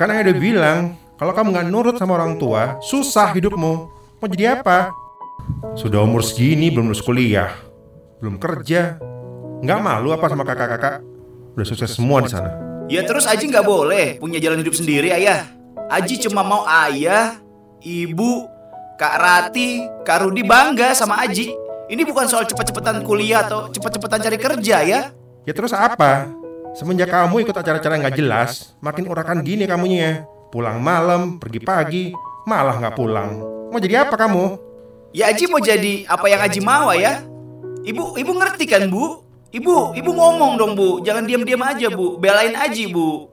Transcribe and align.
Kan 0.00 0.08
ayah 0.16 0.32
udah 0.32 0.38
bilang, 0.40 0.96
kalau 1.20 1.36
kamu 1.36 1.52
nggak 1.52 1.66
nurut 1.68 1.96
sama 2.00 2.16
orang 2.16 2.40
tua, 2.40 2.80
susah 2.80 3.36
hidupmu. 3.36 3.72
Mau 4.16 4.28
jadi 4.32 4.56
apa? 4.56 4.96
Sudah 5.76 6.00
umur 6.00 6.24
segini 6.24 6.72
belum 6.72 6.88
lulus 6.88 7.04
kuliah, 7.04 7.52
belum 8.16 8.40
kerja. 8.40 8.96
Nggak 9.60 9.80
malu 9.84 10.16
apa 10.16 10.32
sama 10.32 10.48
kakak-kakak? 10.48 11.04
Udah 11.52 11.66
sukses 11.68 11.92
semua 11.92 12.24
di 12.24 12.32
sana. 12.32 12.48
Ya 12.88 13.04
terus 13.04 13.28
Aji 13.28 13.52
nggak 13.52 13.68
boleh 13.68 14.16
punya 14.16 14.40
jalan 14.40 14.64
hidup 14.64 14.72
sendiri 14.72 15.12
ayah. 15.12 15.52
Aji 15.92 16.16
cuma 16.24 16.40
mau 16.48 16.64
ayah, 16.64 17.36
ibu, 17.84 18.48
Kak 18.96 19.20
Rati, 19.20 19.84
Kak 20.00 20.24
Rudi 20.24 20.40
bangga 20.40 20.96
sama 20.96 21.20
Aji. 21.28 21.52
Ini 21.92 22.08
bukan 22.08 22.24
soal 22.24 22.48
cepet-cepetan 22.48 23.04
kuliah 23.04 23.44
atau 23.44 23.68
cepet-cepetan 23.68 24.24
cari 24.24 24.38
kerja 24.40 24.76
ya. 24.80 25.12
Ya 25.44 25.52
terus 25.52 25.76
apa? 25.76 26.39
Semenjak 26.70 27.10
kamu 27.10 27.42
ikut 27.42 27.56
acara-acara 27.56 27.98
nggak 27.98 28.14
jelas, 28.14 28.78
makin 28.78 29.10
urakan 29.10 29.42
gini 29.42 29.66
kamunya. 29.66 30.22
Pulang 30.54 30.78
malam, 30.78 31.42
pergi 31.42 31.58
pagi, 31.58 32.04
malah 32.46 32.78
nggak 32.78 32.94
pulang. 32.94 33.42
Mau 33.74 33.78
jadi 33.82 34.06
apa 34.06 34.14
kamu? 34.14 34.58
Ya 35.10 35.34
Aji 35.34 35.50
mau 35.50 35.58
jadi 35.58 36.06
apa 36.06 36.26
yang 36.30 36.40
Aji 36.42 36.62
mau 36.62 36.94
ya. 36.94 37.26
Ibu, 37.82 38.14
ibu 38.14 38.32
ngerti 38.38 38.70
kan 38.70 38.86
bu? 38.86 39.18
Ibu, 39.50 39.98
ibu 39.98 40.10
ngomong 40.14 40.54
dong 40.54 40.78
bu, 40.78 41.02
jangan 41.02 41.26
diam-diam 41.26 41.58
aja 41.66 41.90
bu, 41.90 42.22
belain 42.22 42.54
Aji 42.54 42.86
bu. 42.94 43.26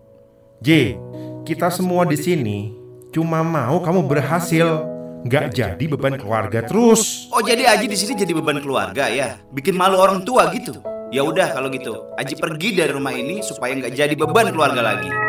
J, 0.65 0.97
kita 1.45 1.69
semua 1.69 2.09
di 2.09 2.17
sini 2.17 2.73
cuma 3.13 3.45
mau 3.45 3.77
kamu 3.77 4.09
berhasil, 4.09 4.81
nggak 5.29 5.53
jadi 5.53 5.85
beban 5.85 6.17
keluarga 6.17 6.65
terus. 6.65 7.29
Oh 7.29 7.45
jadi 7.45 7.69
Aji 7.69 7.85
di 7.85 7.93
sini 7.93 8.17
jadi 8.17 8.33
beban 8.33 8.57
keluarga 8.65 9.05
ya, 9.13 9.37
bikin 9.53 9.77
malu 9.77 10.01
orang 10.01 10.25
tua 10.25 10.49
gitu. 10.57 10.81
Ya 11.07 11.23
udah 11.23 11.55
kalau 11.55 11.71
gitu, 11.71 12.11
Aji 12.19 12.35
pergi 12.35 12.75
dari 12.75 12.91
rumah 12.91 13.15
ini 13.15 13.39
supaya 13.39 13.71
nggak 13.79 13.95
jadi 13.95 14.11
beban 14.19 14.51
keluarga 14.51 14.83
lagi. 14.83 15.26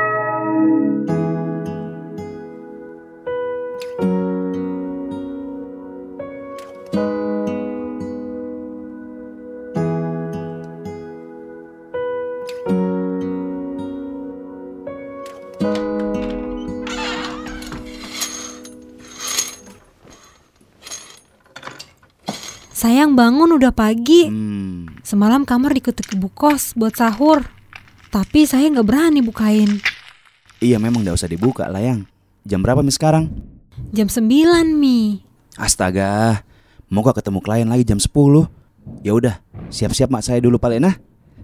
Sayang 22.88 23.12
bangun 23.20 23.52
udah 23.52 23.68
pagi. 23.68 24.32
Hmm, 24.32 24.88
Semalam 25.04 25.44
kamar 25.44 25.76
diketuk 25.76 26.08
ibu 26.16 26.32
kos 26.32 26.72
buat 26.72 26.96
sahur. 26.96 27.44
Tapi 28.08 28.48
saya 28.48 28.64
nggak 28.72 28.88
berani 28.88 29.20
bukain. 29.20 29.84
iya 30.56 30.80
memang 30.80 31.04
nggak 31.04 31.20
usah 31.20 31.28
dibuka 31.28 31.68
lah 31.68 31.84
yang. 31.84 32.08
Jam 32.48 32.64
berapa 32.64 32.80
mi 32.80 32.88
sekarang? 32.88 33.28
Jam 33.92 34.08
9 34.08 34.72
Mi. 34.72 35.20
Astaga, 35.60 36.40
mau 36.88 37.04
gak 37.04 37.20
ketemu 37.20 37.44
klien 37.44 37.68
lagi 37.68 37.84
jam 37.84 38.00
10 38.00 38.48
Ya 39.04 39.12
udah, 39.12 39.36
siap-siap 39.68 40.08
mak 40.08 40.24
saya 40.24 40.40
dulu 40.40 40.56
paling 40.56 40.80
nah 40.80 40.96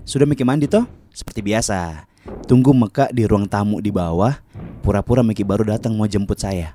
Sudah 0.08 0.24
Miki 0.24 0.48
mandi 0.48 0.64
toh? 0.64 0.88
Seperti 1.12 1.44
biasa 1.44 2.08
Tunggu 2.48 2.72
Meka 2.72 3.12
di 3.12 3.28
ruang 3.28 3.44
tamu 3.44 3.84
di 3.84 3.92
bawah 3.92 4.32
Pura-pura 4.80 5.20
Miki 5.20 5.44
baru 5.44 5.66
datang 5.66 5.92
mau 5.92 6.08
jemput 6.08 6.40
saya 6.40 6.72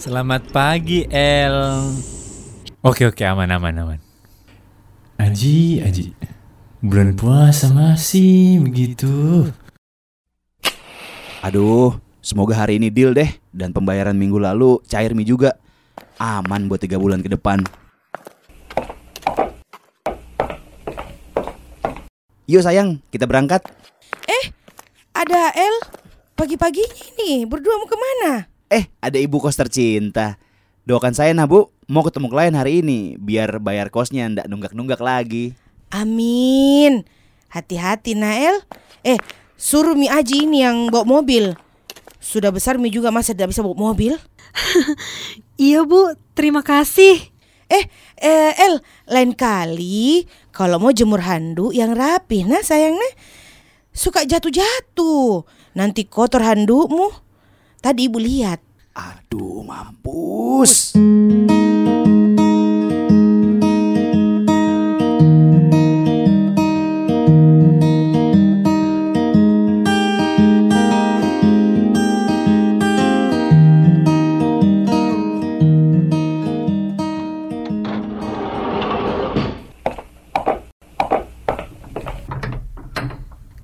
Selamat 0.00 0.48
pagi, 0.48 1.04
El. 1.12 1.52
Oke, 2.80 3.04
oke, 3.04 3.20
aman, 3.20 3.52
aman, 3.52 3.84
aman. 3.84 4.00
Aji, 5.20 5.84
Aji. 5.84 6.16
Bulan 6.80 7.12
puasa 7.12 7.68
masih 7.68 8.64
begitu. 8.64 9.44
Aduh, 11.44 12.00
semoga 12.24 12.56
hari 12.56 12.80
ini 12.80 12.88
deal 12.88 13.12
deh 13.12 13.28
Dan 13.52 13.76
pembayaran 13.76 14.16
minggu 14.16 14.40
lalu 14.40 14.80
cair 14.88 15.12
Mi 15.16 15.24
juga 15.24 15.56
Aman 16.20 16.68
buat 16.68 16.80
tiga 16.80 17.00
bulan 17.00 17.24
ke 17.24 17.32
depan 17.32 17.64
Yuk 22.44 22.60
sayang, 22.60 23.00
kita 23.08 23.24
berangkat 23.24 23.64
Ada 25.16 25.52
El 25.52 25.76
pagi-paginya 26.32 26.96
ini 27.16 27.44
berdua 27.44 27.76
mau 27.76 27.84
ke 27.84 27.96
mana? 27.96 28.59
Eh, 28.70 28.86
ada 29.02 29.18
ibu 29.18 29.42
kos 29.42 29.58
tercinta. 29.58 30.38
Doakan 30.86 31.10
saya 31.10 31.34
nah 31.34 31.50
bu, 31.50 31.74
mau 31.90 32.06
ketemu 32.06 32.30
klien 32.30 32.54
hari 32.54 32.86
ini 32.86 33.18
biar 33.18 33.58
bayar 33.58 33.90
kosnya 33.90 34.30
ndak 34.30 34.46
nunggak-nunggak 34.46 35.02
lagi. 35.02 35.58
Amin. 35.90 37.02
Hati-hati 37.50 38.14
Nael. 38.14 38.62
Eh, 39.02 39.18
suruh 39.58 39.98
Mi 39.98 40.06
Aji 40.06 40.46
ini 40.46 40.62
yang 40.62 40.86
bawa 40.86 41.02
mobil. 41.02 41.58
Sudah 42.22 42.54
besar 42.54 42.78
Mi 42.78 42.94
juga 42.94 43.10
masa 43.10 43.34
tidak 43.34 43.50
bisa 43.50 43.66
bawa 43.66 43.90
mobil. 43.90 44.14
Iya 45.60 45.84
Bu, 45.84 46.16
terima 46.32 46.64
kasih. 46.64 47.20
Eh, 47.68 47.84
eh 48.16 48.52
El, 48.56 48.80
lain 49.04 49.36
kali 49.36 50.24
kalau 50.56 50.80
mau 50.80 50.88
jemur 50.88 51.20
handuk 51.20 51.76
yang 51.76 51.92
rapi 51.92 52.48
nah 52.48 52.64
sayangnya. 52.64 53.12
Suka 53.92 54.24
jatuh-jatuh. 54.24 55.44
Nanti 55.76 56.08
kotor 56.08 56.40
handukmu. 56.40 57.12
Tadi 57.80 58.12
ibu 58.12 58.20
lihat. 58.20 58.60
Aduh, 58.92 59.64
mampus. 59.64 60.92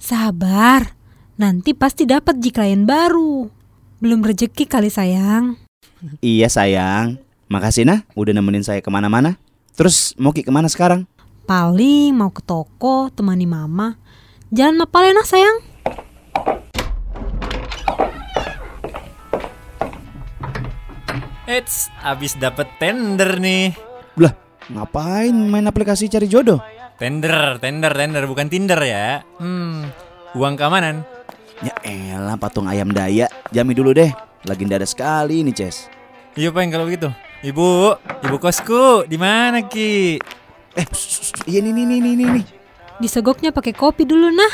Sabar, 0.01 0.97
nanti 1.37 1.77
pasti 1.77 2.09
dapat 2.09 2.41
ji 2.41 2.49
klien 2.49 2.89
baru. 2.89 3.56
Belum 3.97 4.21
rezeki 4.21 4.69
kali 4.69 4.93
sayang. 4.93 5.57
Iya 6.21 6.53
sayang, 6.53 7.17
makasih 7.49 7.89
nah 7.89 8.05
udah 8.13 8.37
nemenin 8.37 8.61
saya 8.61 8.85
ke 8.85 8.93
mana-mana. 8.93 9.41
Terus 9.73 10.13
mau 10.21 10.37
Ki 10.37 10.45
ke 10.45 10.53
mana 10.53 10.69
sekarang? 10.69 11.09
Paling 11.49 12.13
mau 12.13 12.29
ke 12.29 12.45
toko, 12.45 13.09
temani 13.09 13.49
mama. 13.49 13.97
Jalan 14.53 14.77
Mapalena 14.77 15.25
sayang. 15.25 15.65
Eits, 21.49 21.89
abis 22.05 22.37
dapet 22.37 22.69
tender 22.77 23.41
nih. 23.41 23.73
Lah, 24.21 24.37
ngapain 24.69 25.33
main 25.33 25.65
aplikasi 25.65 26.13
cari 26.13 26.29
jodoh? 26.29 26.61
Tender, 27.01 27.57
tender, 27.65 27.97
tender, 27.97 28.29
bukan 28.29 28.53
Tinder 28.53 28.81
ya. 28.85 29.25
Hmm, 29.41 29.89
uang 30.37 30.61
keamanan. 30.61 31.17
Ya 31.65 31.73
elah 31.81 32.37
patung 32.37 32.69
ayam 32.69 32.93
daya, 32.93 33.33
jami 33.49 33.73
dulu 33.73 33.97
deh. 33.97 34.13
Lagi 34.45 34.69
dada 34.69 34.85
sekali 34.85 35.41
ini, 35.41 35.57
Ces. 35.57 35.89
Iya 36.37 36.53
peng 36.53 36.69
kalau 36.69 36.85
begitu. 36.85 37.09
Ibu, 37.41 37.97
ibu 38.29 38.37
kosku, 38.37 39.09
di 39.09 39.17
mana 39.17 39.65
ki? 39.65 40.21
Eh, 40.77 40.87
iya 41.49 41.65
nih 41.65 41.73
nih 41.73 41.85
nih 41.89 41.99
nih 42.05 42.15
nih, 42.17 42.29
nih. 42.41 42.47
Disogoknya 43.01 43.53
pakai 43.53 43.73
kopi 43.73 44.05
dulu 44.05 44.29
nah. 44.29 44.53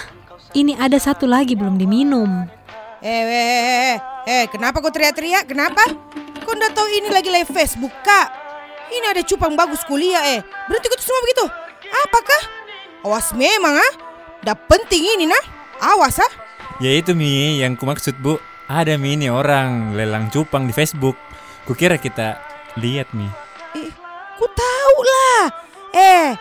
Ini 0.52 0.78
ada 0.78 0.98
satu 1.00 1.24
lagi 1.26 1.58
belum 1.58 1.80
diminum. 1.80 2.46
Eh, 3.02 3.08
eh, 3.08 3.50
eh, 3.66 3.96
eh, 4.28 4.44
kenapa 4.46 4.78
kau 4.78 4.92
teriak-teriak? 4.92 5.50
Kenapa? 5.50 5.82
Kau 6.44 6.54
ndak 6.54 6.76
tahu 6.76 6.86
ini 6.86 7.08
lagi 7.10 7.32
live 7.32 7.50
Facebook, 7.50 7.90
Kak? 8.04 8.28
Ini 8.92 9.16
ada 9.16 9.22
cupang 9.24 9.56
bagus 9.56 9.82
kuliah, 9.88 10.22
eh. 10.36 10.44
Berarti 10.68 10.86
kau 10.86 11.00
semua 11.00 11.22
begitu? 11.24 11.44
Apakah? 12.06 12.42
Awas 13.08 13.32
memang, 13.34 13.74
ah. 13.74 13.92
Dah 14.44 14.54
penting 14.54 15.02
ini, 15.18 15.24
nah. 15.26 15.44
Awas, 15.80 16.20
ah. 16.20 16.32
Ya 16.82 16.98
itu 16.98 17.14
Mi, 17.14 17.62
yang 17.62 17.78
kumaksud 17.78 18.18
bu. 18.18 18.42
Ada 18.66 18.98
Mi 18.98 19.14
ini 19.14 19.30
orang 19.30 19.94
lelang 19.94 20.26
cupang 20.34 20.66
di 20.66 20.74
Facebook. 20.74 21.14
Kukira 21.62 21.94
kita 21.94 22.42
lihat 22.74 23.14
Mi. 23.14 23.30
Eh, 23.78 23.86
ku 24.34 24.50
tahu 24.50 24.96
lah. 25.06 25.42
Eh, 25.94 26.34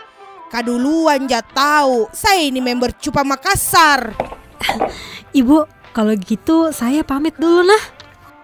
kak 0.49 0.65
duluan 0.65 1.29
ja 1.29 1.45
tahu. 1.45 2.09
Saya 2.09 2.41
ini 2.41 2.57
member 2.57 2.89
Cupang 2.97 3.29
Makassar. 3.29 4.17
Ibu, 5.45 5.69
kalau 5.93 6.17
gitu 6.17 6.73
saya 6.73 7.05
pamit 7.05 7.37
dulu 7.37 7.61
nah. 7.61 7.85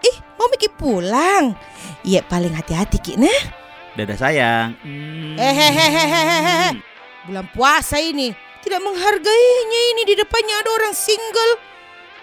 Ih, 0.05 0.21
mau 0.37 0.53
mikir 0.53 0.69
pulang? 0.77 1.57
Iya, 2.05 2.21
paling 2.29 2.53
hati-hati, 2.53 3.01
Ki, 3.01 3.17
nah. 3.17 3.41
Dadah 3.97 4.21
sayang. 4.21 4.77
Hmm. 4.85 5.33
Eh, 5.33 5.49
Hehehehehehe. 5.49 6.77
Bulan 7.25 7.49
puasa 7.57 7.97
ini 7.97 8.37
tidak 8.61 8.85
menghargainya 8.85 9.81
ini 9.97 10.01
di 10.05 10.13
depannya 10.13 10.61
ada 10.61 10.69
orang 10.77 10.93
single 10.93 11.66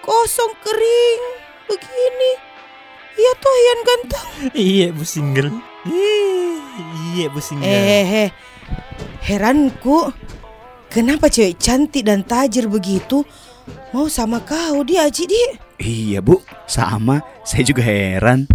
kosong 0.05 0.53
kering 0.61 1.23
begini. 1.65 2.33
Iya 3.15 3.33
toh 3.41 3.57
Yan 3.57 3.81
ganteng. 3.81 4.29
Iya 4.53 4.87
bu 4.93 5.05
single. 5.09 5.51
Iya 7.15 7.27
bu 7.33 7.41
single. 7.41 7.65
Eh, 7.67 8.29
heranku 9.25 10.13
kenapa 10.93 11.33
cewek 11.33 11.57
cantik 11.57 12.05
dan 12.05 12.21
tajir 12.23 12.69
begitu 12.69 13.25
mau 13.97 14.11
sama 14.13 14.45
kau 14.45 14.85
dia 14.85 15.09
Aji 15.09 15.25
di? 15.25 15.43
Iya 15.81 16.23
bu, 16.23 16.39
sama. 16.71 17.25
Saya 17.43 17.67
juga 17.67 17.83
heran. 17.83 18.47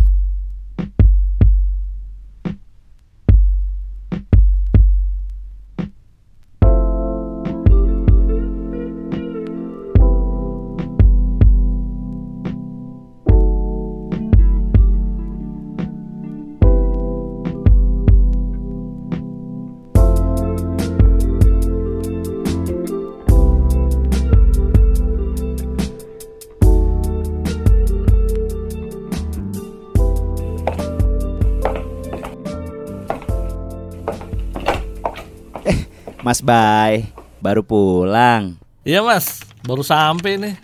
Mas 36.20 36.44
Bay, 36.44 37.16
baru 37.40 37.64
pulang. 37.64 38.60
Iya 38.84 39.00
mas, 39.00 39.40
baru 39.64 39.80
sampai 39.88 40.36
nih. 40.36 40.56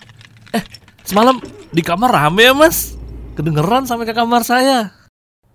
Eh, 0.52 0.64
semalam 1.08 1.40
di 1.72 1.80
kamar 1.80 2.12
rame 2.12 2.44
ya 2.44 2.52
mas? 2.52 3.00
Kedengeran 3.40 3.88
sampai 3.88 4.04
ke 4.04 4.12
kamar 4.12 4.44
saya. 4.44 4.92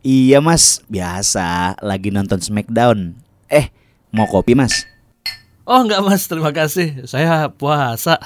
Iya 0.01 0.41
mas, 0.41 0.81
biasa 0.89 1.77
lagi 1.85 2.09
nonton 2.09 2.41
Smackdown. 2.41 3.13
Eh, 3.53 3.69
mau 4.09 4.25
kopi 4.25 4.57
mas? 4.57 4.89
Oh 5.69 5.85
enggak 5.85 6.01
mas, 6.01 6.25
terima 6.25 6.49
kasih. 6.49 7.05
Saya 7.05 7.53
puasa. 7.53 8.17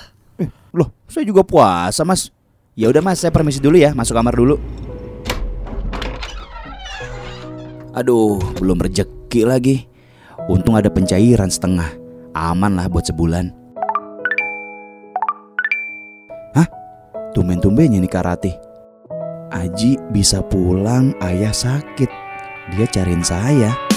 Loh, 0.70 0.94
saya 1.10 1.26
juga 1.26 1.42
puasa 1.42 2.06
mas. 2.06 2.30
Ya 2.78 2.86
udah 2.86 3.02
mas, 3.02 3.18
saya 3.18 3.34
permisi 3.34 3.58
dulu 3.58 3.82
ya, 3.82 3.90
masuk 3.98 4.14
kamar 4.14 4.38
dulu. 4.38 4.62
Aduh, 7.98 8.38
belum 8.62 8.78
rejeki 8.78 9.42
lagi. 9.42 9.90
Untung 10.50 10.74
ada 10.76 10.90
pencairan 10.90 11.48
setengah. 11.48 11.88
Aman 12.34 12.74
lah 12.74 12.90
buat 12.90 13.06
sebulan. 13.06 13.54
Hah? 16.58 16.68
Tumben-tumbennya 17.32 18.02
nih 18.02 18.10
Karati. 18.10 18.52
Aji 19.54 19.98
bisa 20.10 20.42
pulang, 20.42 21.14
ayah 21.22 21.54
sakit. 21.54 22.10
Dia 22.74 22.86
cariin 22.90 23.22
saya. 23.22 23.93